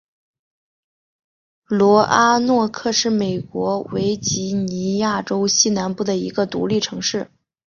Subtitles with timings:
[1.67, 7.29] 罗阿诺克是美国维吉尼亚州西南部的一个独立城市。